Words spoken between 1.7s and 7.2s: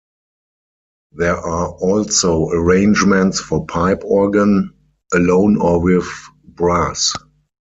also arrangements for pipe organ, alone or with brass.